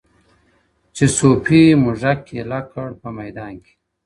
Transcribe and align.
چي 0.95 1.05
صوفي 1.17 1.61
موږک 1.83 2.21
ایله 2.35 2.59
کړ 2.71 2.89
په 3.01 3.09
میدان 3.17 3.53
کي!! 3.63 3.73